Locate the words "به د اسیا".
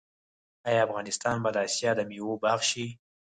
1.43-1.91